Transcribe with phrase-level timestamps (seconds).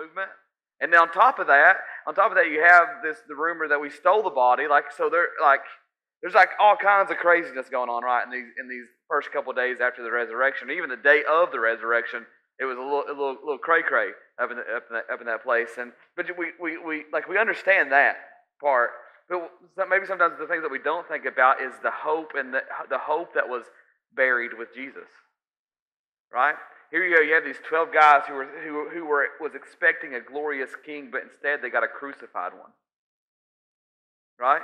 [0.00, 0.30] movement.
[0.80, 3.68] And then on top of that, on top of that, you have this the rumor
[3.68, 4.66] that we stole the body.
[4.66, 5.60] Like so, there like
[6.22, 9.52] there's like all kinds of craziness going on right in these in these first couple
[9.52, 10.70] days after the resurrection.
[10.70, 12.24] Even the day of the resurrection,
[12.58, 14.08] it was a little a little, little cray cray
[14.40, 15.76] up in the, up in that, up in that place.
[15.78, 18.16] And but we, we we like we understand that
[18.60, 18.90] part.
[19.28, 22.62] But maybe sometimes the things that we don't think about is the hope and the
[22.88, 23.64] the hope that was
[24.16, 25.08] buried with Jesus.
[26.32, 26.56] Right?
[26.90, 27.22] Here you go.
[27.22, 31.08] You have these twelve guys who were who, who were was expecting a glorious king,
[31.10, 32.70] but instead they got a crucified one.
[34.38, 34.62] Right?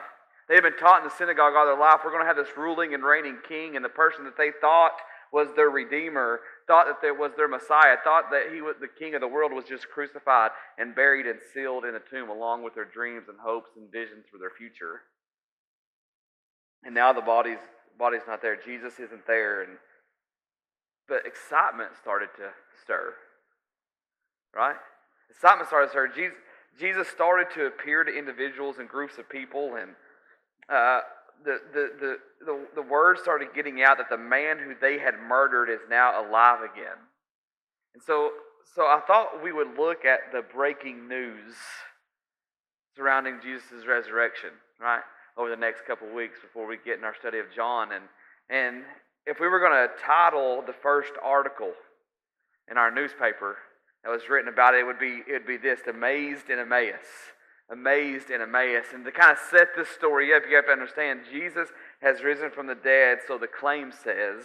[0.48, 2.56] They had been taught in the synagogue all their life, we're going to have this
[2.56, 4.94] ruling and reigning king, and the person that they thought
[5.32, 9.14] was their redeemer, thought that there was their Messiah, thought that he was the king
[9.14, 12.74] of the world was just crucified and buried and sealed in a tomb along with
[12.74, 15.02] their dreams and hopes and visions for their future.
[16.84, 17.58] And now the body's
[17.98, 18.56] body's not there.
[18.56, 19.72] Jesus isn't there and
[21.08, 22.50] but excitement started to
[22.82, 23.14] stir.
[24.54, 24.76] Right?
[25.30, 26.08] Excitement started to stir.
[26.08, 26.36] Jesus,
[26.78, 29.92] Jesus started to appear to individuals and groups of people, and
[30.68, 31.00] uh,
[31.44, 35.14] the, the, the, the, the word started getting out that the man who they had
[35.28, 36.98] murdered is now alive again.
[37.94, 38.30] And so,
[38.74, 41.54] so I thought we would look at the breaking news
[42.94, 45.02] surrounding Jesus' resurrection, right,
[45.36, 47.92] over the next couple weeks before we get in our study of John.
[47.92, 48.04] And,
[48.48, 48.84] and
[49.26, 51.72] if we were going to title the first article
[52.70, 53.56] in our newspaper
[54.04, 57.34] that was written about it, it would be, it would be this Amazed in Emmaus.
[57.70, 58.86] Amazed in Emmaus.
[58.94, 61.68] And to kind of set this story up, you have to understand Jesus
[62.00, 64.44] has risen from the dead, so the claim says.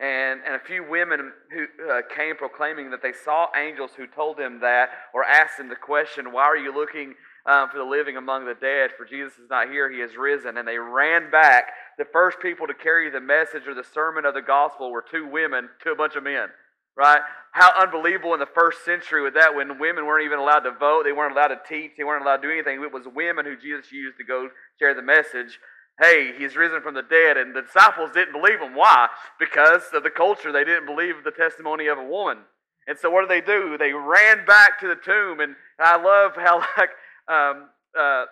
[0.00, 4.38] And, and a few women who uh, came proclaiming that they saw angels who told
[4.38, 7.14] them that, or asked them the question, Why are you looking
[7.46, 8.90] um, for the living among the dead?
[8.96, 10.56] For Jesus is not here, he has risen.
[10.56, 11.64] And they ran back
[11.98, 15.26] the first people to carry the message or the sermon of the gospel were two
[15.26, 16.48] women to a bunch of men.
[16.96, 17.20] Right?
[17.52, 21.04] How unbelievable in the first century with that when women weren't even allowed to vote,
[21.04, 22.82] they weren't allowed to teach, they weren't allowed to do anything.
[22.82, 24.48] It was women who Jesus used to go
[24.78, 25.58] share the message.
[26.00, 27.36] Hey, he's risen from the dead.
[27.36, 28.74] And the disciples didn't believe him.
[28.74, 29.08] Why?
[29.38, 30.52] Because of the culture.
[30.52, 32.38] They didn't believe the testimony of a woman.
[32.86, 33.78] And so what did they do?
[33.78, 35.40] They ran back to the tomb.
[35.40, 36.90] And I love how, like,
[37.28, 37.68] um,
[37.98, 38.24] uh,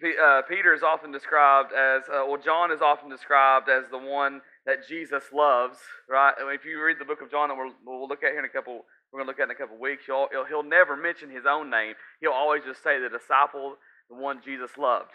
[0.00, 4.40] uh, Peter is often described as, uh, well, John is often described as the one
[4.66, 5.78] that Jesus loves,
[6.08, 6.32] right?
[6.40, 8.38] I mean, if you read the book of John that we'll, we'll look at here
[8.38, 10.96] in a couple, we're going to look at in a couple weeks, he'll, he'll never
[10.96, 11.94] mention his own name.
[12.20, 13.76] He'll always just say the disciple,
[14.08, 15.12] the one Jesus loved,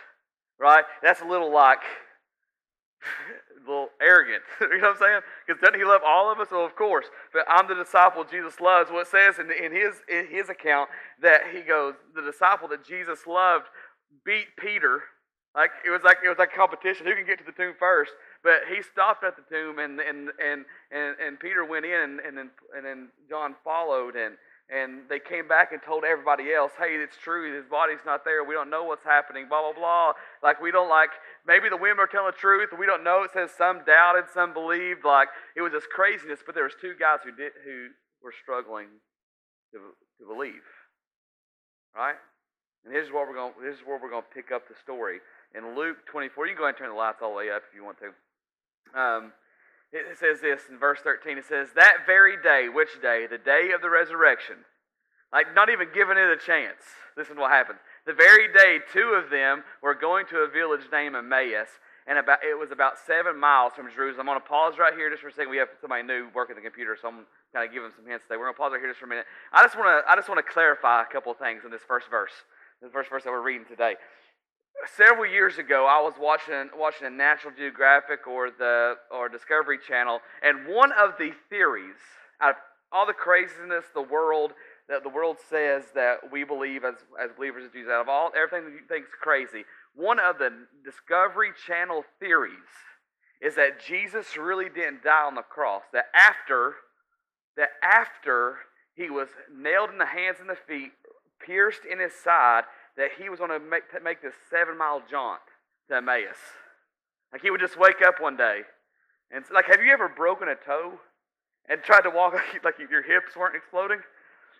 [0.59, 0.83] right?
[1.01, 1.81] That's a little like,
[3.67, 4.43] little arrogant.
[4.61, 5.21] you know what I'm saying?
[5.45, 6.47] Because doesn't he love all of us?
[6.51, 7.05] Well, of course.
[7.33, 8.89] But I'm the disciple Jesus loves.
[8.89, 10.89] What well, says in, in, his, in his account
[11.21, 13.65] that he goes, the disciple that Jesus loved
[14.25, 15.03] beat Peter.
[15.55, 17.07] Like it was like it was like competition.
[17.07, 18.11] Who can get to the tomb first?
[18.43, 22.19] But he stopped at the tomb, and and and and, and Peter went in, and,
[22.19, 24.35] and then and then John followed, and
[24.69, 28.43] and they came back and told everybody else, hey, it's true, his body's not there.
[28.43, 29.47] We don't know what's happening.
[29.47, 30.13] Blah blah blah.
[30.41, 31.11] Like we don't like.
[31.45, 32.69] Maybe the women are telling the truth.
[32.77, 33.23] We don't know.
[33.23, 35.05] It says some doubted, some believed.
[35.05, 36.39] Like it was this craziness.
[36.45, 37.93] But there was two guys who did who
[38.23, 38.89] were struggling
[39.73, 40.65] to to believe.
[41.95, 42.17] Right.
[42.83, 43.53] And here's where we're going.
[43.61, 45.17] This is where we're going to pick up the story
[45.57, 46.45] in Luke 24.
[46.45, 47.97] You can go ahead and turn the lights all the way up if you want
[47.97, 48.13] to.
[48.93, 49.33] Um,
[49.95, 51.37] it says this in verse 13.
[51.37, 53.27] It says, "That very day, which day?
[53.27, 54.65] The day of the resurrection."
[55.33, 56.79] Like not even giving it a chance.
[57.17, 57.79] This is what happened.
[58.05, 61.67] The very day, two of them were going to a village named Emmaus,
[62.07, 64.29] and about it was about seven miles from Jerusalem.
[64.29, 65.49] I'm going to pause right here just for a second.
[65.49, 68.37] We have somebody new working the computer, so I'm kind of giving some hints today.
[68.37, 69.25] We're going to pause right here just for a minute.
[69.51, 71.83] I just want to I just want to clarify a couple of things in this
[71.87, 72.45] first verse
[72.81, 73.95] the first verse that we're reading today.
[74.95, 80.19] Several years ago, I was watching watching a National Geographic or the or Discovery Channel,
[80.43, 81.95] and one of the theories
[82.41, 82.55] out of
[82.91, 84.51] all the craziness the world
[84.87, 88.31] that the world says that we believe as as believers of Jesus, out of all
[88.35, 89.63] everything that you think is crazy,
[89.95, 90.51] one of the
[90.83, 92.51] Discovery Channel theories
[93.41, 95.83] is that Jesus really didn't die on the cross.
[95.93, 96.75] That after
[97.57, 98.57] that after
[98.93, 100.91] he was nailed in the hands and the feet,
[101.39, 102.63] pierced in his side,
[102.97, 105.41] that he was going to make, make this seven mile jaunt
[105.89, 106.39] to Emmaus.
[107.31, 108.61] Like he would just wake up one day.
[109.31, 110.99] And like, have you ever broken a toe
[111.67, 112.33] and tried to walk
[112.63, 113.99] like, like your hips weren't exploding?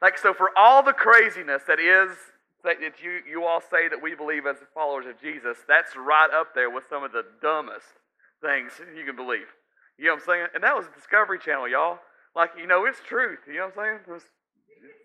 [0.02, 2.12] Like, so for all the craziness that is,
[2.64, 6.56] that you, you all say that we believe as followers of Jesus, that's right up
[6.56, 8.02] there with some of the dumbest
[8.42, 9.48] things you can believe.
[9.98, 10.48] You know what I'm saying?
[10.56, 12.00] And that was Discovery Channel, y'all.
[12.36, 13.40] Like, you know, it's truth.
[13.48, 14.00] You know what I'm saying?
[14.10, 14.24] It was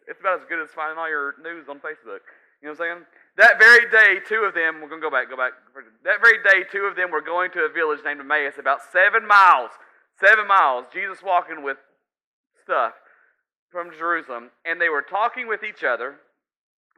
[0.09, 2.27] it's about as good as finding all your news on Facebook.
[2.59, 3.01] You know what I'm saying?
[3.37, 5.53] That very day, two of them, we're going to go back, go back.
[6.05, 9.27] That very day, two of them were going to a village named Emmaus, about seven
[9.27, 9.71] miles,
[10.21, 10.87] seven miles.
[10.93, 11.79] Jesus walking with
[12.63, 12.95] stuff
[13.71, 16.17] from Jerusalem, and they were talking with each other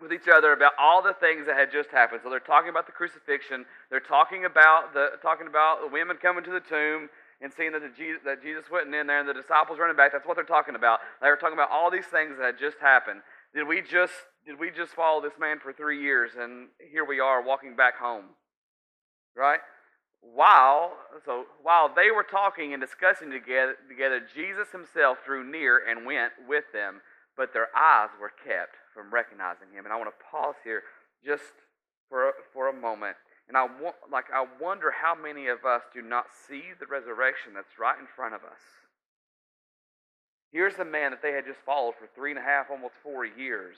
[0.02, 2.20] with each other about all the things that had just happened.
[2.24, 3.64] So they're talking about the crucifixion.
[3.88, 7.08] They're talking about the talking about the women coming to the tomb
[7.40, 10.12] and seeing that, Jesus, that Jesus wasn't in there and the disciples running back.
[10.12, 11.00] That's what they're talking about.
[11.20, 13.22] They were talking about all these things that had just happened.
[13.54, 14.12] Did we just
[14.46, 17.98] did we just follow this man for three years and here we are walking back
[17.98, 18.24] home?
[19.36, 19.60] Right?
[20.20, 20.92] While
[21.26, 26.32] so while they were talking and discussing together, together, Jesus himself drew near and went
[26.48, 27.00] with them,
[27.36, 29.84] but their eyes were kept from recognizing him.
[29.84, 30.82] And I want to pause here
[31.24, 31.52] just
[32.08, 33.16] for for a moment.
[33.48, 37.52] And I want, like I wonder how many of us do not see the resurrection
[37.52, 38.81] that's right in front of us.
[40.52, 43.24] Here's the man that they had just followed for three and a half, almost four
[43.24, 43.76] years,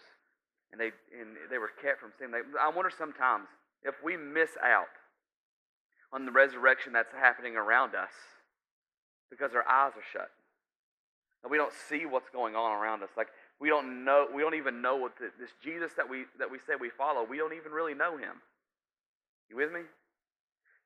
[0.73, 2.33] and they and they were kept from seeing.
[2.35, 3.47] I wonder sometimes
[3.83, 4.91] if we miss out
[6.13, 8.11] on the resurrection that's happening around us
[9.31, 10.31] because our eyes are shut.
[11.43, 13.11] And we don't see what's going on around us.
[13.17, 13.29] Like
[13.61, 16.59] we don't know, we don't even know what the, this Jesus that we that we
[16.59, 17.25] say we follow.
[17.29, 18.43] We don't even really know him.
[19.51, 19.83] You with me?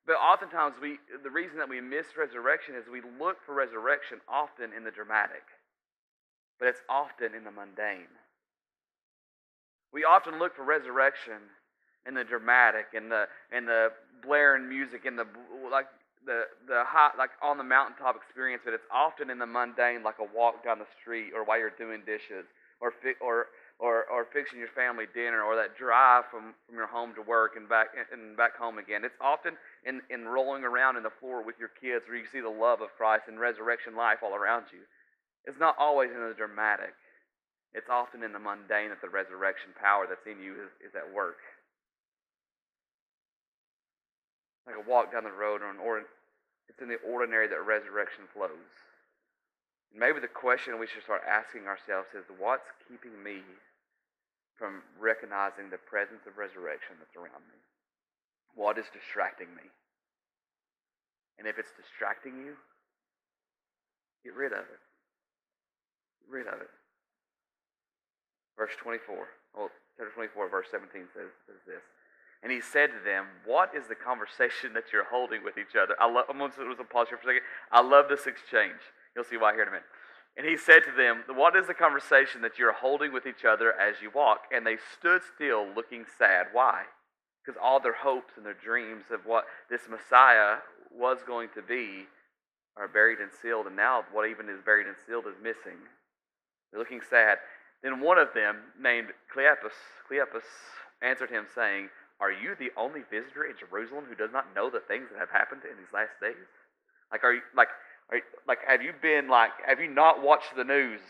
[0.07, 4.73] But oftentimes we the reason that we miss resurrection is we look for resurrection often
[4.77, 5.45] in the dramatic.
[6.59, 8.11] But it's often in the mundane.
[9.93, 11.39] We often look for resurrection
[12.07, 15.27] in the dramatic and the and the blaring music and the
[15.71, 15.87] like
[16.27, 20.19] the the hot like on the mountaintop experience, but it's often in the mundane, like
[20.19, 22.45] a walk down the street or while you're doing dishes
[22.81, 23.47] or fi- or
[23.79, 27.57] or or fixing your family dinner or that drive from from your home to work
[27.57, 29.05] and back and back home again.
[29.05, 32.41] It's often in in rolling around in the floor with your kids where you see
[32.41, 34.81] the love of Christ and resurrection life all around you.
[35.49, 36.93] It's not always in the dramatic.
[37.73, 41.09] It's often in the mundane that the resurrection power that's in you is, is at
[41.09, 41.41] work.
[44.69, 46.05] Like a walk down the road or an or
[46.69, 48.77] it's in the ordinary that resurrection flows.
[49.89, 53.41] Maybe the question we should start asking ourselves is what's keeping me
[54.61, 57.57] from recognizing the presence of resurrection that's around me?
[58.53, 59.65] What is distracting me?
[61.41, 62.53] And if it's distracting you,
[64.29, 64.83] get rid of it.
[66.29, 66.71] Rid of it.
[68.57, 71.83] Verse 24, well, chapter 24, verse 17 says, says this.
[72.43, 75.95] And he said to them, What is the conversation that you're holding with each other?
[75.99, 77.47] I love, I'm going to pause here for a second.
[77.73, 78.79] I love this exchange.
[79.15, 79.87] You'll see why here in a minute.
[80.37, 83.73] And he said to them, What is the conversation that you're holding with each other
[83.75, 84.47] as you walk?
[84.55, 86.47] And they stood still, looking sad.
[86.53, 86.85] Why?
[87.45, 90.59] Because all their hopes and their dreams of what this Messiah
[90.97, 92.07] was going to be
[92.77, 93.67] are buried and sealed.
[93.67, 95.79] And now, what even is buried and sealed is missing.
[96.71, 97.39] They're looking sad.
[97.83, 99.77] Then one of them, named Cleopas,
[100.11, 100.45] Cleopas
[101.03, 101.89] answered him, saying,
[102.21, 105.31] are you the only visitor in Jerusalem who does not know the things that have
[105.31, 106.51] happened in these last days?
[107.13, 107.69] Like, are you like,
[108.11, 111.01] are you, like, have you been like, have you not watched the news?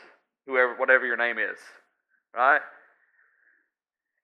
[0.46, 1.58] Whoever, whatever your name is,
[2.34, 2.60] right?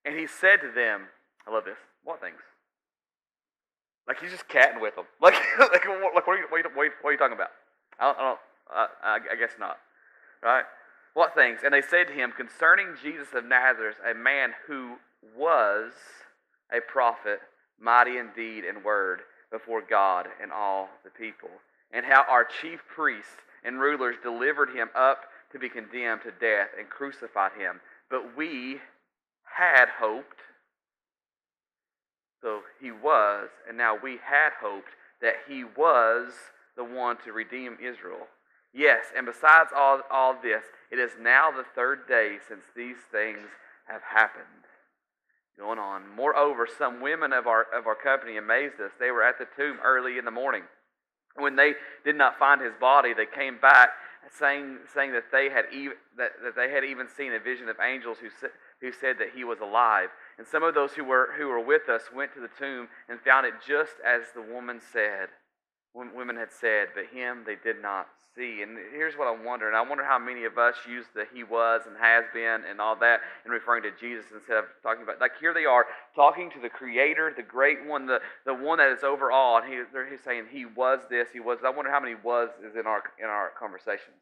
[0.05, 1.09] And he said to them,
[1.47, 1.77] I love this.
[2.03, 2.41] What things?
[4.09, 5.05] Like he's just catting with them.
[5.21, 7.51] Like, like, what, like what, are you, what, are you, what are you talking about?
[7.99, 8.39] I don't, I, don't
[9.03, 9.77] I, I guess not.
[10.43, 10.65] Right?
[11.15, 11.61] What things?
[11.65, 14.97] And they said to him, concerning Jesus of Nazareth, a man who
[15.37, 15.93] was
[16.73, 17.41] a prophet,
[17.81, 19.21] mighty in deed and word
[19.51, 21.51] before God and all the people,
[21.93, 23.31] and how our chief priests
[23.65, 25.23] and rulers delivered him up
[25.53, 27.81] to be condemned to death and crucified him.
[28.11, 28.81] But we
[29.45, 30.41] had hoped,
[32.43, 34.91] so he was, and now we had hoped
[35.23, 36.33] that he was
[36.77, 38.27] the one to redeem Israel.
[38.73, 43.49] Yes, and besides all, all this, it is now the third day since these things
[43.89, 44.63] have happened
[45.59, 46.03] going on.
[46.15, 48.93] Moreover, some women of our, of our company amazed us.
[49.01, 50.63] They were at the tomb early in the morning.
[51.35, 51.73] When they
[52.05, 53.89] did not find his body, they came back
[54.39, 57.77] saying, saying that, they had even, that, that they had even seen a vision of
[57.83, 60.11] angels who, sa- who said that he was alive.
[60.39, 63.19] And some of those who were, who were with us went to the tomb and
[63.21, 65.29] found it just as the woman said,
[65.95, 68.63] women had said, but him they did not see.
[68.63, 71.45] And here's what I wonder, and I wonder how many of us use the he
[71.45, 75.21] was and has been and all that and referring to Jesus instead of talking about
[75.21, 75.87] like here they are
[76.17, 79.73] talking to the creator, the great one, the, the one that is over all, and
[79.73, 79.79] he,
[80.11, 81.59] he's saying he was this, he was.
[81.65, 84.19] I wonder how many was is in our in our conversations.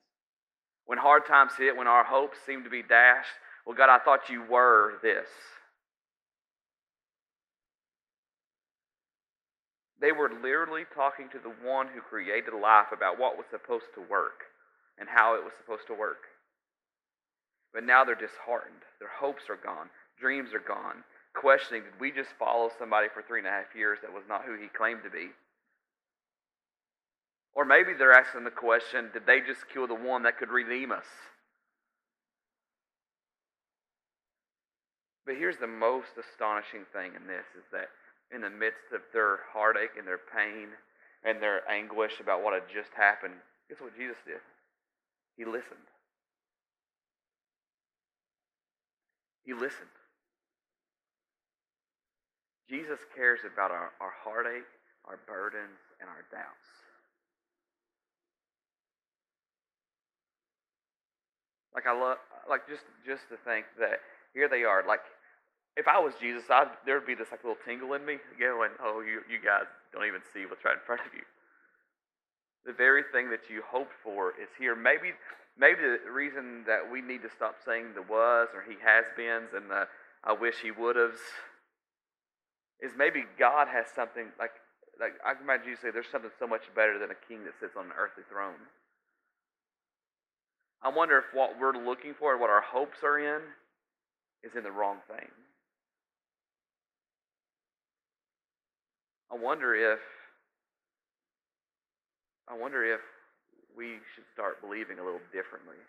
[0.84, 3.30] When hard times hit, when our hopes seem to be dashed,
[3.66, 5.28] well, God, I thought you were this.
[10.02, 14.02] They were literally talking to the one who created life about what was supposed to
[14.02, 14.50] work
[14.98, 16.26] and how it was supposed to work.
[17.72, 18.82] But now they're disheartened.
[18.98, 19.88] Their hopes are gone.
[20.18, 21.06] Dreams are gone.
[21.38, 24.42] Questioning, did we just follow somebody for three and a half years that was not
[24.44, 25.30] who he claimed to be?
[27.54, 30.90] Or maybe they're asking the question, did they just kill the one that could redeem
[30.90, 31.06] us?
[35.24, 37.86] But here's the most astonishing thing in this is that
[38.34, 40.68] in the midst of their heartache and their pain
[41.24, 43.34] and their anguish about what had just happened,
[43.68, 44.40] guess what Jesus did?
[45.36, 45.88] He listened.
[49.44, 49.92] He listened.
[52.68, 54.68] Jesus cares about our, our heartache,
[55.04, 56.68] our burdens, and our doubts.
[61.74, 64.00] Like I love, like just just to think that
[64.34, 64.84] here they are.
[64.86, 65.00] Like
[65.76, 69.00] if I was Jesus, I'd, there'd be this like little tingle in me going, "Oh,
[69.00, 71.24] you you guys don't even see what's right in front of you."
[72.64, 74.76] The very thing that you hoped for is here.
[74.76, 75.12] Maybe
[75.58, 79.52] maybe the reason that we need to stop saying the was or he has beens
[79.54, 79.88] and the
[80.24, 81.16] I wish he would have
[82.80, 84.52] is maybe God has something like
[85.00, 87.56] like I can imagine you say there's something so much better than a king that
[87.58, 88.60] sits on an earthly throne.
[90.82, 93.40] I wonder if what we're looking for and what our hopes are in
[94.42, 95.30] is in the wrong thing.
[99.32, 100.00] I wonder if
[102.48, 103.00] I wonder if
[103.74, 105.80] we should start believing a little differently.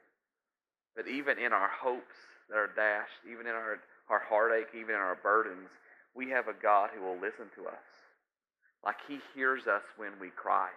[0.95, 2.15] That even in our hopes
[2.50, 5.69] that are dashed, even in our, our heartache, even in our burdens,
[6.15, 7.89] we have a God who will listen to us.
[8.85, 10.69] Like He hears us when we cry,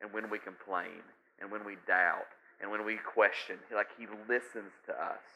[0.00, 1.02] and when we complain,
[1.40, 2.28] and when we doubt,
[2.60, 3.56] and when we question.
[3.74, 5.26] Like He listens to us.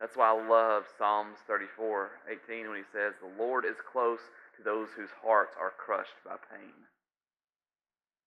[0.00, 2.10] That's why I love Psalms 34
[2.50, 4.20] 18 when He says, The Lord is close
[4.56, 6.74] to those whose hearts are crushed by pain.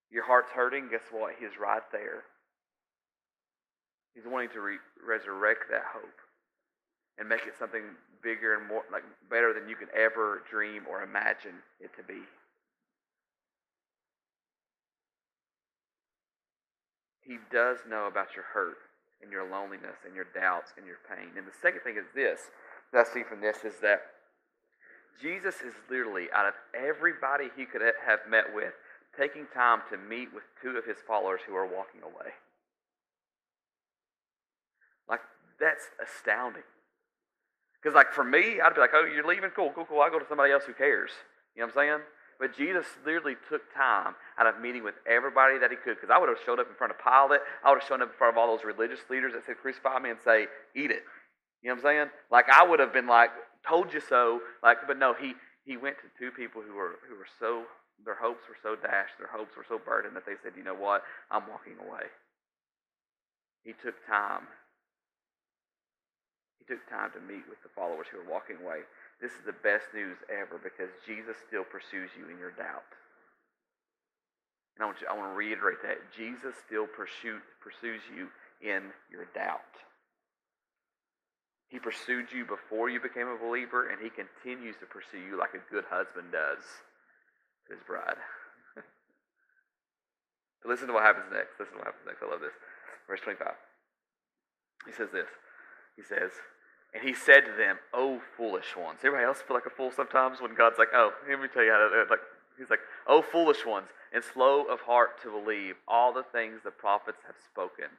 [0.10, 1.34] Your heart's hurting, guess what?
[1.39, 2.24] He's right there.
[4.15, 6.19] He's wanting to re- resurrect that hope
[7.19, 7.84] and make it something
[8.24, 12.22] bigger and more like better than you can ever dream or imagine it to be.
[17.22, 18.77] He does know about your hurt
[19.22, 21.36] and your loneliness and your doubts and your pain.
[21.38, 22.50] And the second thing is this
[22.93, 24.17] that I see from this is that
[25.22, 28.74] Jesus is literally, out of everybody he could have met with,
[29.18, 32.32] taking time to meet with two of his followers who are walking away.
[35.10, 35.22] Like,
[35.60, 36.64] that's astounding.
[37.82, 39.50] Because, like, for me, I'd be like, oh, you're leaving?
[39.52, 40.02] Cool, cool, cool.
[40.02, 41.12] I'll go to somebody else who cares.
[41.56, 42.00] You know what I'm saying?
[42.40, 45.96] But Jesus literally took time out of meeting with everybody that he could.
[45.96, 47.42] Because I would have showed up in front of Pilate.
[47.64, 49.98] I would have shown up in front of all those religious leaders that said, crucify
[49.98, 50.46] me and say,
[50.76, 51.02] eat it.
[51.64, 52.08] You know what I'm saying?
[52.30, 53.32] Like, I would have been like,
[53.68, 54.42] told you so.
[54.64, 55.34] Like, but no, he,
[55.66, 57.64] he went to two people who were, who were so,
[58.06, 60.76] their hopes were so dashed, their hopes were so burdened that they said, you know
[60.76, 61.04] what?
[61.32, 62.08] I'm walking away.
[63.64, 64.48] He took time
[66.60, 68.84] He took time to meet with the followers who were walking away.
[69.22, 72.92] This is the best news ever because Jesus still pursues you in your doubt.
[74.76, 75.98] And I want, you, I want to reiterate that.
[76.16, 78.30] Jesus still pursue, pursues you
[78.62, 79.74] in your doubt.
[81.70, 85.54] He pursued you before you became a believer, and he continues to pursue you like
[85.54, 86.64] a good husband does
[87.68, 88.16] to his bride.
[90.66, 91.60] listen to what happens next.
[91.60, 92.24] Listen to what happens next.
[92.24, 92.56] I love this.
[93.08, 93.52] Verse 25.
[94.86, 95.28] He says this.
[95.98, 96.32] He says,
[96.94, 100.40] and he said to them, "Oh, foolish ones." Everybody else feel like a fool sometimes
[100.40, 102.22] when God's like, "Oh, let me tell you how to." Like
[102.58, 106.72] he's like, "Oh, foolish ones, and slow of heart to believe all the things the
[106.72, 107.92] prophets have spoken.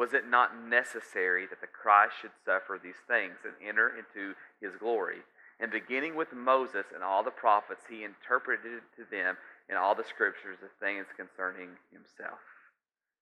[0.00, 4.72] Was it not necessary that the Christ should suffer these things and enter into His
[4.80, 5.20] glory?"
[5.60, 9.36] And beginning with Moses and all the prophets, he interpreted to them
[9.68, 12.40] in all the scriptures the things concerning himself.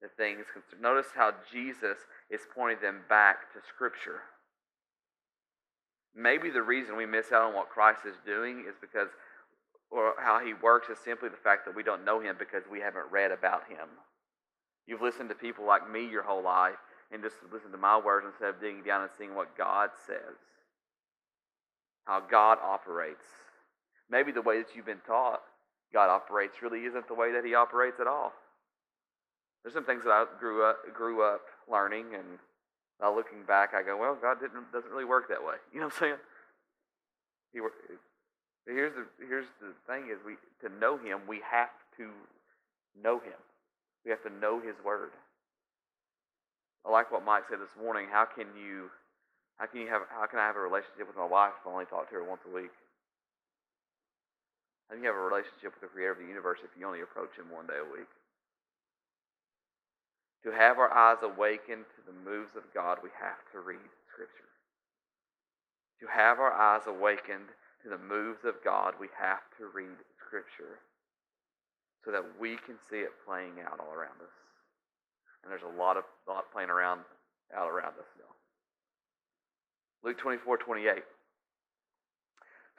[0.01, 0.47] The things.
[0.53, 0.81] concerning.
[0.81, 1.99] Notice how Jesus
[2.31, 4.23] is pointing them back to Scripture.
[6.15, 9.09] Maybe the reason we miss out on what Christ is doing is because,
[9.91, 12.79] or how he works, is simply the fact that we don't know him because we
[12.79, 13.89] haven't read about him.
[14.89, 16.81] You've listened to people like me your whole life
[17.13, 20.41] and just listened to my words instead of digging down and seeing what God says,
[22.07, 23.25] how God operates.
[24.11, 25.43] Maybe the way that you've been taught
[25.93, 28.33] God operates really isn't the way that He operates at all.
[29.63, 32.39] There's some things that I grew up grew up learning and
[33.01, 35.55] now looking back, I go, well, God didn't doesn't really work that way.
[35.73, 36.17] You know what I'm saying?
[37.53, 37.61] He
[38.67, 42.09] here's the here's the thing is we to know Him we have to
[43.03, 43.39] know Him.
[44.09, 45.13] We have to know His Word.
[46.81, 48.09] I like what Mike said this morning.
[48.09, 48.89] How can you
[49.61, 51.77] how can you have how can I have a relationship with my wife if I
[51.77, 52.73] only talk to her once a week?
[54.89, 57.05] How can you have a relationship with the Creator of the universe if you only
[57.05, 58.09] approach Him one day a week?
[60.49, 64.49] To have our eyes awakened to the moves of God, we have to read Scripture.
[66.01, 67.53] To have our eyes awakened
[67.85, 70.81] to the moves of God, we have to read Scripture
[72.05, 74.35] so that we can see it playing out all around us.
[75.43, 77.01] And there's a lot of lot playing around
[77.57, 78.29] out around us now.
[80.05, 81.03] Luke 24, 28.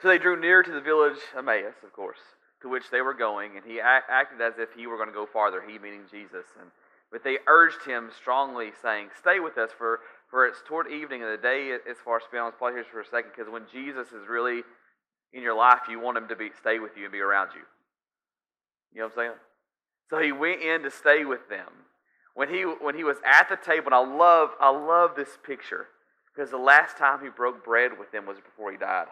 [0.01, 2.19] So they drew near to the village Emmaus, of course,
[2.61, 5.13] to which they were going, and he act, acted as if he were going to
[5.13, 6.45] go farther, he meaning Jesus.
[6.59, 6.71] And,
[7.11, 9.99] but they urged him strongly, saying, Stay with us, for,
[10.29, 12.45] for it's toward evening, and the day is far spent.
[12.45, 14.63] Let's pause for a second, because when Jesus is really
[15.33, 17.61] in your life, you want him to be stay with you and be around you.
[18.93, 19.37] You know what I'm saying?
[20.09, 21.67] So he went in to stay with them.
[22.33, 25.87] When he when he was at the table, and I love I love this picture
[26.33, 29.07] because the last time he broke bread with them was before he died.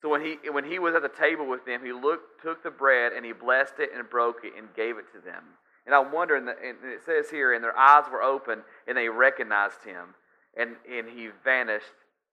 [0.00, 2.70] So when he when he was at the table with them, he looked took the
[2.70, 5.44] bread and he blessed it and broke it and gave it to them.
[5.84, 9.84] And I wonder, and it says here, and their eyes were open and they recognized
[9.84, 10.14] him,
[10.56, 11.86] and and he vanished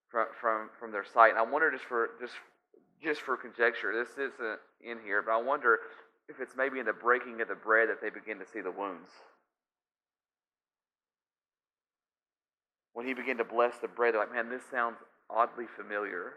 [0.09, 1.31] from from from their sight.
[1.31, 2.33] And I wonder just for just
[3.03, 5.79] just for conjecture, this isn't in here, but I wonder
[6.27, 8.71] if it's maybe in the breaking of the bread that they begin to see the
[8.71, 9.09] wounds.
[12.93, 14.97] When he began to bless the bread, they're like, man, this sounds
[15.29, 16.33] oddly familiar.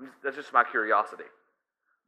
[0.00, 1.28] Just, that's just my curiosity.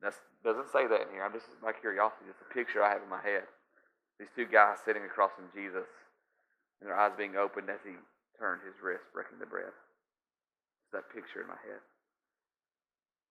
[0.03, 1.25] That doesn't say that in here.
[1.25, 2.27] I'm just my curiosity.
[2.31, 3.45] It's a picture I have in my head.
[4.21, 5.87] These two guys sitting across from Jesus,
[6.81, 7.95] and their eyes being opened as he
[8.39, 9.71] turned his wrist, breaking the bread.
[9.71, 11.83] It's that picture in my head.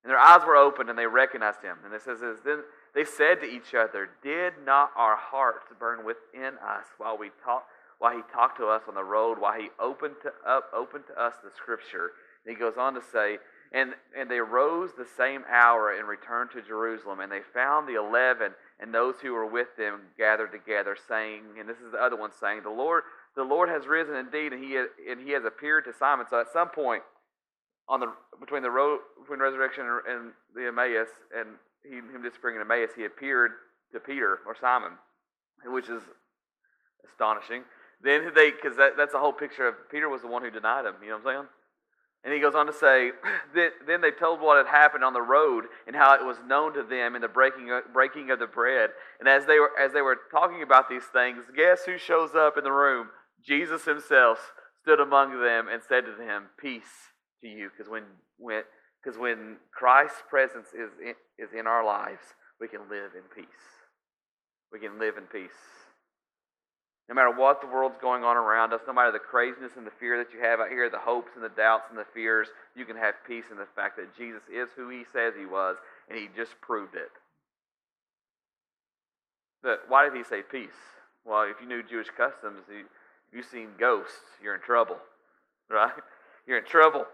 [0.04, 1.78] And their eyes were opened and they recognized him.
[1.84, 2.64] And it says this, then
[2.96, 7.68] they said to each other, Did not our hearts burn within us while we talked
[8.00, 11.22] while he talked to us on the road, while he opened to up opened to
[11.22, 12.12] us the scripture?
[12.46, 13.38] And he goes on to say,
[13.74, 17.96] and, and they rose the same hour and returned to Jerusalem, and they found the
[17.96, 22.16] eleven and those who were with them gathered together, saying, and this is the other
[22.16, 23.04] one saying, The Lord,
[23.36, 26.28] the Lord has risen indeed, and he, and he has appeared to Simon.
[26.30, 27.04] So at some point,
[27.90, 28.08] on the
[28.40, 33.06] between the road between resurrection and the Emmaus and he, him disappearing in Emmaus, he
[33.06, 33.52] appeared
[33.94, 34.92] to Peter or Simon,
[35.66, 36.02] which is
[37.10, 37.64] astonishing.
[38.02, 40.86] Then they, because that, that's a whole picture of Peter was the one who denied
[40.86, 40.96] him.
[41.02, 41.48] You know what I'm saying?
[42.24, 43.12] And he goes on to say,
[43.56, 46.74] that, then they told what had happened on the road and how it was known
[46.74, 48.90] to them in the breaking breaking of the bread.
[49.20, 52.58] And as they were as they were talking about these things, guess who shows up
[52.58, 53.10] in the room?
[53.44, 58.04] Jesus himself stood among them and said to them, "Peace to you because when
[58.38, 58.64] when
[59.04, 63.68] because when Christ's presence is in, is in our lives, we can live in peace.
[64.72, 65.58] We can live in peace.
[67.08, 69.96] No matter what the world's going on around us, no matter the craziness and the
[69.98, 72.84] fear that you have out here, the hopes and the doubts and the fears, you
[72.84, 75.78] can have peace in the fact that Jesus is who he says he was,
[76.10, 77.12] and he just proved it.
[79.64, 80.80] But why did he say peace?
[81.24, 82.86] Well, if you knew Jewish customs, you,
[83.32, 84.98] you've seen ghosts, you're in trouble,
[85.70, 85.92] right?
[86.46, 87.06] You're in trouble.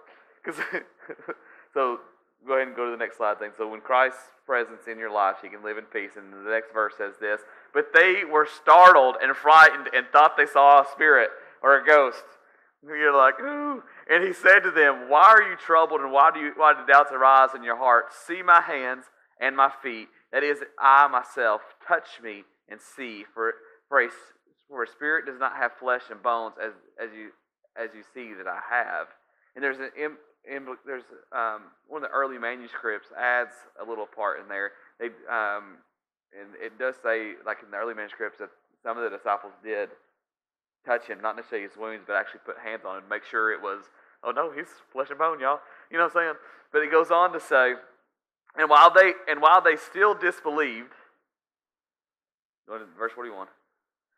[0.44, 0.60] Because
[1.74, 2.00] so
[2.46, 3.52] go ahead and go to the next slide thing.
[3.58, 6.12] So when Christ's presence in your life, you can live in peace.
[6.18, 7.42] And the next verse says this:
[7.74, 11.30] But they were startled and frightened and thought they saw a spirit
[11.62, 12.24] or a ghost.
[12.86, 13.82] You're like, ooh.
[14.10, 16.86] And he said to them, Why are you troubled and why do you why do
[16.86, 18.06] doubts arise in your heart?
[18.28, 19.06] See my hands
[19.40, 20.10] and my feet.
[20.32, 21.62] That is, I myself.
[21.88, 23.24] Touch me and see.
[23.34, 23.54] For
[23.88, 24.10] for a,
[24.68, 27.30] for a spirit does not have flesh and bones as as you
[27.82, 29.08] as you see that I have.
[29.56, 29.92] And there's an
[30.86, 34.72] there's um, one of the early manuscripts adds a little part in there.
[35.00, 35.78] They um,
[36.34, 38.50] and it does say, like in the early manuscripts, that
[38.82, 39.90] some of the disciples did
[40.86, 43.62] touch him, not necessarily his wounds, but actually put hands on him, make sure it
[43.62, 43.84] was,
[44.24, 45.60] oh no, he's flesh and bone, y'all.
[45.90, 46.36] You know what I'm saying?
[46.72, 47.76] But it goes on to say,
[48.58, 50.94] and while they and while they still disbelieved,
[52.68, 53.48] verse 41.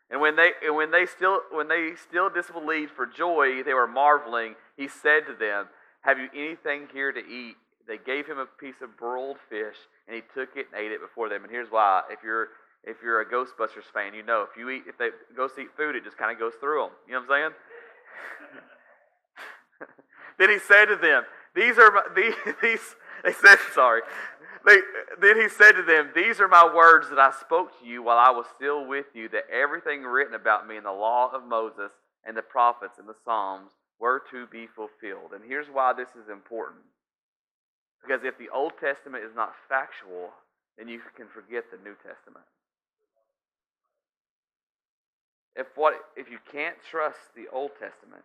[0.09, 3.87] And when they and when they still when they still disbelieved for joy, they were
[3.87, 4.55] marveling.
[4.77, 5.67] He said to them,
[6.05, 7.55] have you anything here to eat?
[7.87, 9.75] They gave him a piece of broiled fish,
[10.07, 11.43] and he took it and ate it before them.
[11.43, 12.49] And here's why: if you're
[12.83, 15.95] if you're a Ghostbusters fan, you know if you eat if they ghosts eat food,
[15.95, 16.91] it just kind of goes through them.
[17.07, 17.51] You know what I'm
[19.81, 19.89] saying?
[20.39, 21.23] then he said to them,
[21.55, 24.01] "These are my, these, these." They said, "Sorry."
[24.67, 24.77] They,
[25.19, 28.17] then he said to them, These are my words that I spoke to you while
[28.17, 31.91] I was still with you, that everything written about me in the law of Moses
[32.23, 35.31] and the prophets and the Psalms were to be fulfilled.
[35.33, 36.83] And here's why this is important.
[38.01, 40.29] Because if the Old Testament is not factual,
[40.77, 42.45] then you can forget the New Testament.
[45.55, 48.23] If what if you can't trust the Old Testament,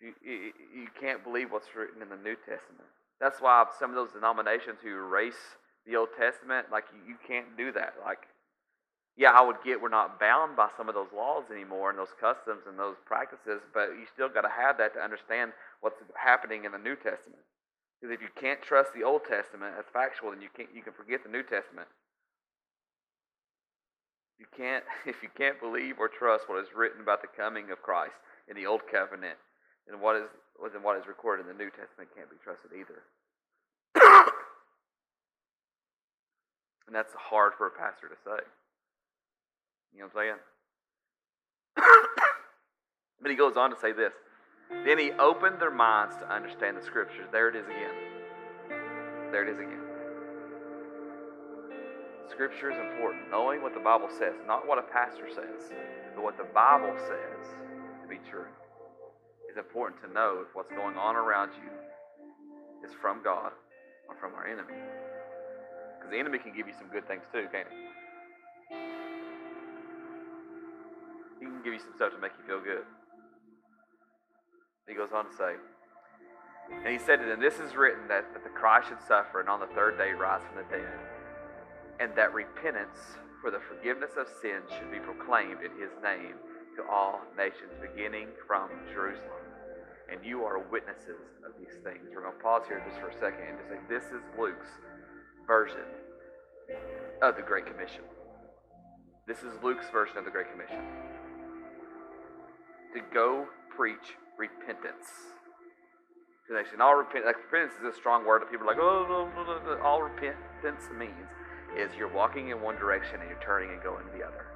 [0.00, 2.90] if you, you, you can't believe what's written in the New Testament.
[3.20, 5.56] That's why some of those denominations who erase
[5.86, 7.94] the Old Testament, like you, you can't do that.
[8.04, 8.26] Like
[9.16, 12.14] yeah, I would get we're not bound by some of those laws anymore and those
[12.18, 16.64] customs and those practices, but you still got to have that to understand what's happening
[16.64, 17.46] in the New Testament.
[18.00, 20.92] Because if you can't trust the Old Testament as factual, then you can't you can
[20.92, 21.86] forget the New Testament.
[24.38, 27.82] You can't if you can't believe or trust what is written about the coming of
[27.86, 28.18] Christ,
[28.50, 29.38] in the Old Covenant,
[29.86, 30.26] and what is
[30.74, 33.06] in what is recorded in the New Testament can't be trusted either.
[36.86, 38.42] and that's hard for a pastor to say.
[39.94, 40.38] You know what I'm
[41.76, 41.86] saying?
[43.22, 44.12] but he goes on to say this.
[44.84, 47.28] Then he opened their minds to understand the scriptures.
[47.30, 47.94] There it is again.
[49.30, 49.80] There it is again.
[52.30, 53.30] Scripture is important.
[53.30, 55.70] Knowing what the Bible says, not what a pastor says,
[56.14, 57.54] but what the Bible says
[58.02, 58.50] to be true.
[59.48, 61.70] It's important to know if what's going on around you
[62.88, 63.52] is from God
[64.08, 64.74] or from our enemy.
[65.96, 67.83] Because the enemy can give you some good things too, can't he?
[71.44, 72.88] He can give you some stuff to make you feel good.
[74.88, 75.60] He goes on to say,
[76.72, 79.48] and he said to them, This is written that, that the Christ should suffer and
[79.52, 80.88] on the third day rise from the dead,
[82.00, 86.40] and that repentance for the forgiveness of sins should be proclaimed in his name
[86.80, 89.44] to all nations, beginning from Jerusalem.
[90.08, 92.08] And you are witnesses of these things.
[92.08, 94.72] We're going to pause here just for a second and just say, This is Luke's
[95.46, 95.92] version
[97.20, 98.08] of the Great Commission.
[99.28, 100.80] This is Luke's version of the Great Commission.
[102.94, 105.06] To go preach repentance
[106.46, 106.80] to the nation.
[106.80, 109.82] All like repentance is a strong word that people are like, oh, no, no, no,
[109.82, 111.26] all repentance means
[111.76, 114.46] is you're walking in one direction and you're turning and going the other.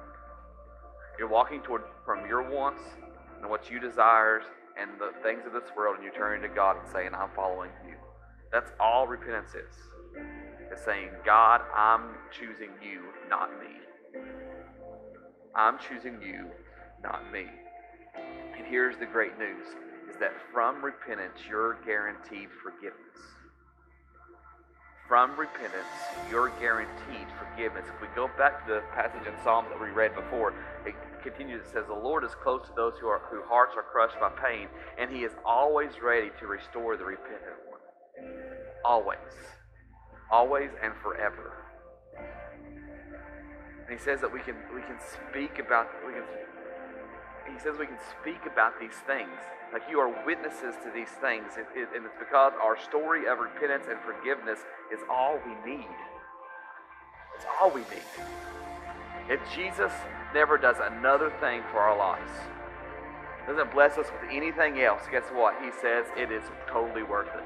[1.17, 2.81] You're walking toward from your wants
[3.41, 4.45] and what you desires
[4.79, 7.71] and the things of this world, and you're turning to God and saying, I'm following
[7.85, 7.95] you.
[8.53, 9.75] That's all repentance is.
[10.71, 14.21] It's saying, God, I'm choosing you, not me.
[15.55, 16.45] I'm choosing you,
[17.03, 17.47] not me.
[18.59, 19.65] And here's the great news
[20.11, 23.17] is that from repentance, you're guaranteed forgiveness.
[25.07, 25.87] From repentance,
[26.29, 27.85] you're guaranteed forgiveness.
[27.87, 30.53] If we go back to the passage in Psalms that we read before,
[30.85, 30.93] it
[31.23, 31.65] continues.
[31.65, 34.29] It says, "The Lord is close to those who are whose hearts are crushed by
[34.29, 34.67] pain,
[34.97, 37.79] and He is always ready to restore the repentant one.
[38.83, 39.17] Always,
[40.29, 41.53] always, and forever."
[42.17, 46.23] And He says that we can we can speak about we can.
[47.53, 49.37] He says we can speak about these things
[49.71, 53.39] like you are witnesses to these things, it, it, and it's because our story of
[53.39, 54.59] repentance and forgiveness
[54.91, 55.87] is all we need.
[57.35, 58.09] It's all we need.
[59.29, 59.91] If Jesus
[60.33, 62.31] never does another thing for our lives,
[63.47, 65.55] doesn't bless us with anything else, guess what?
[65.63, 67.43] He says it is totally worth it.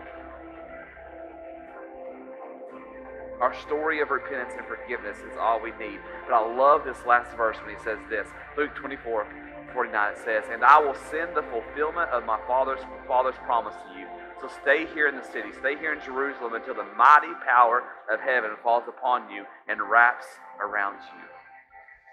[3.42, 6.00] Our story of repentance and forgiveness is all we need.
[6.26, 9.28] But I love this last verse when he says this Luke 24
[9.74, 14.00] 49 it says, And I will send the fulfillment of my Father's, Father's promise to
[14.00, 14.08] you.
[14.42, 18.20] So stay here in the city, stay here in Jerusalem until the mighty power of
[18.20, 20.26] heaven falls upon you and wraps
[20.62, 21.24] around you.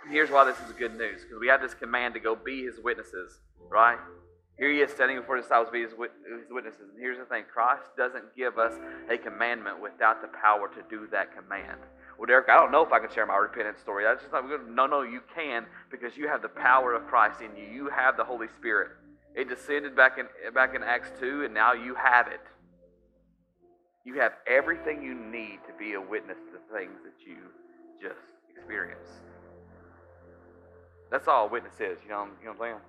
[0.04, 2.64] And here's why this is good news because we have this command to go be
[2.64, 3.98] his witnesses, right?
[4.58, 5.94] Here he is standing before his disciples to be his
[6.50, 6.92] witnesses.
[6.92, 8.74] And here's the thing Christ doesn't give us
[9.10, 11.80] a commandment without the power to do that command.
[12.20, 14.04] Well, Derek, I don't know if I can share my repentance story.
[14.04, 14.68] That's just not good.
[14.68, 17.64] No, no, you can because you have the power of Christ in you.
[17.64, 18.90] You have the Holy Spirit.
[19.34, 22.42] It descended back in back in Acts 2, and now you have it.
[24.04, 27.38] You have everything you need to be a witness to the things that you
[28.02, 28.20] just
[28.54, 29.24] experienced.
[31.10, 32.80] That's all a witness is, you know, you know what I'm saying?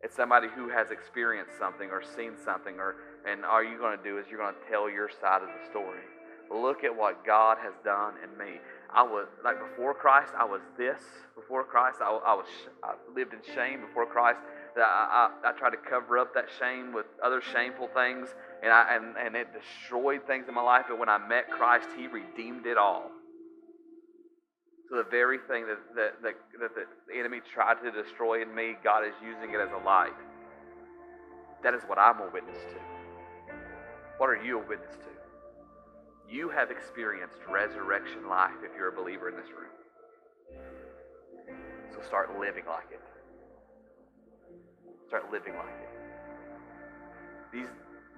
[0.00, 2.94] It's somebody who has experienced something or seen something, or
[3.26, 5.68] and all you're going to do is you're going to tell your side of the
[5.68, 6.06] story.
[6.50, 8.60] Look at what God has done in me.
[8.94, 11.00] I was like before Christ, I was this.
[11.34, 12.46] Before Christ, I, I was
[12.84, 13.80] I lived in shame.
[13.80, 14.40] Before Christ,
[14.76, 18.28] I, I, I tried to cover up that shame with other shameful things,
[18.62, 20.86] and I and, and it destroyed things in my life.
[20.88, 23.10] But when I met Christ, He redeemed it all.
[24.90, 28.74] So the very thing that that, that, that the enemy tried to destroy in me,
[28.84, 30.12] God is using it as a light.
[31.62, 33.54] That is what I'm a witness to.
[34.18, 35.11] What are you a witness to?
[36.32, 39.68] You have experienced resurrection life if you're a believer in this room.
[41.92, 43.02] So start living like it.
[45.08, 45.92] Start living like it.
[47.52, 47.68] These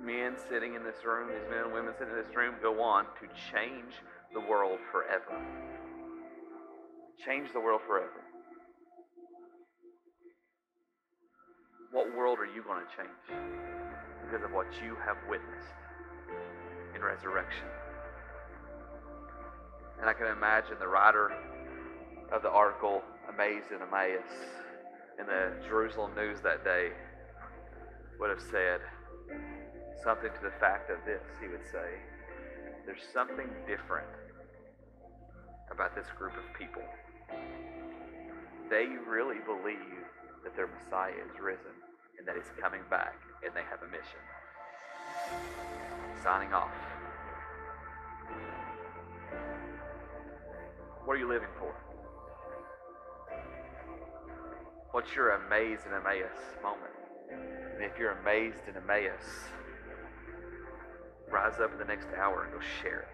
[0.01, 3.07] men sitting in this room, these men and women sitting in this room, go on
[3.19, 3.95] to change
[4.33, 5.43] the world forever.
[7.27, 8.23] Change the world forever.
[11.91, 13.43] What world are you going to change?
[14.25, 15.75] Because of what you have witnessed
[16.95, 17.67] in resurrection.
[20.01, 21.33] And I can imagine the writer
[22.33, 23.03] of the article,
[23.33, 24.29] Amazed in Emmaus,
[25.19, 26.91] in the Jerusalem News that day,
[28.21, 28.81] would have said
[30.03, 31.23] something to the fact of this.
[31.41, 31.99] He would say,
[32.87, 34.09] There's something different
[35.71, 36.83] about this group of people.
[38.71, 40.05] They really believe
[40.45, 41.75] that their Messiah is risen.
[42.19, 44.23] and that He's coming back and they have a mission.
[46.23, 46.94] Signing off.
[51.05, 51.75] What are you living for?
[54.93, 56.93] What's your amazed and Emmaus moment?
[57.75, 59.13] And if you're amazed in Emmaus,
[61.31, 63.09] rise up in the next hour and go share it.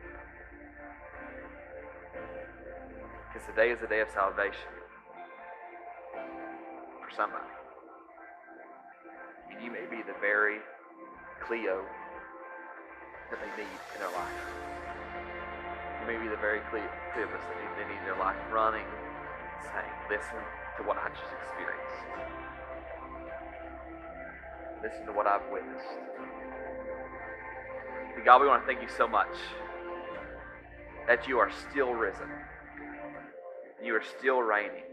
[3.33, 4.70] Because today is the day of salvation
[7.00, 7.42] for somebody.
[9.50, 10.59] And you may be the very
[11.44, 11.85] Cleo
[13.31, 14.70] that they need in their life.
[16.01, 18.87] You may be the very clear Cleopas that they need their life, running,
[19.73, 20.41] saying, Listen
[20.79, 22.01] to what I just experienced.
[24.83, 25.85] Listen to what I've witnessed.
[28.17, 29.29] And God, we want to thank you so much
[31.07, 32.29] that you are still risen.
[33.85, 34.85] You are still reigning.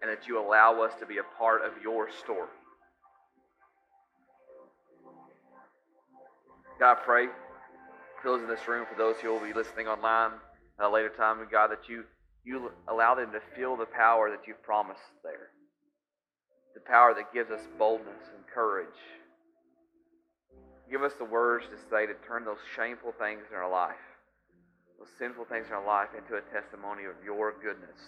[0.00, 2.48] And that you allow us to be a part of your story.
[6.78, 7.26] God, I pray
[8.24, 10.32] those in this room, for those who will be listening online
[10.80, 12.04] at a later time, and God, that you,
[12.42, 15.52] you allow them to feel the power that you've promised there.
[16.74, 18.98] The power that gives us boldness and courage.
[20.90, 24.02] Give us the words to say to turn those shameful things in our life,
[24.98, 28.00] those sinful things in our life, into a testimony of your goodness.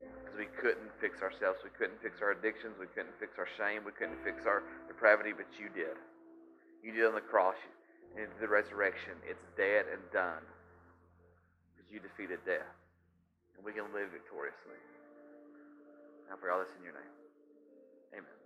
[0.00, 1.58] Because we couldn't fix ourselves.
[1.64, 2.76] We couldn't fix our addictions.
[2.78, 3.82] We couldn't fix our shame.
[3.84, 5.96] We couldn't fix our depravity, but you did.
[6.84, 7.56] You did on the cross
[8.16, 9.12] and the resurrection.
[9.28, 10.42] It's dead and done.
[11.76, 12.66] Because you defeated death.
[13.56, 14.80] And we can live victoriously.
[16.32, 17.12] I pray all this in your name.
[18.12, 18.36] Amen.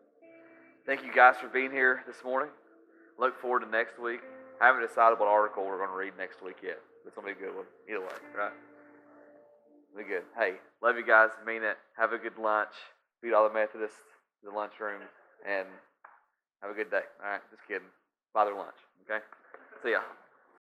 [0.86, 2.50] Thank you guys for being here this morning.
[3.18, 4.20] Look forward to next week.
[4.60, 6.78] I haven't decided what article we're going to read next week yet.
[7.06, 7.64] It's going to be a good one.
[7.88, 8.52] Either way, right?
[9.96, 10.22] Be good.
[10.36, 11.30] Hey, love you guys.
[11.46, 11.78] Mean it.
[11.96, 12.76] Have a good lunch.
[13.22, 14.04] Feed all the Methodists
[14.40, 15.00] to the lunchroom.
[15.48, 15.66] And
[16.60, 17.08] have a good day.
[17.24, 17.88] All right, just kidding.
[18.34, 18.76] Buy their lunch.
[19.08, 19.24] Okay?
[19.82, 20.02] 对呀